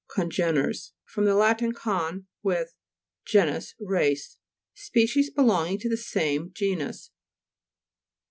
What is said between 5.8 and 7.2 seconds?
the same genus.